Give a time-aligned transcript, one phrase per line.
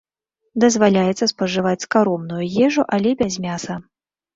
[0.65, 3.83] Дазваляецца спажываць скаромную ежу, але без мяса.